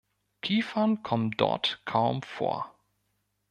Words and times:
Kiefern 0.41 1.03
kommen 1.03 1.29
dort 1.37 1.83
kaum 1.85 2.23
vor. 2.23 2.73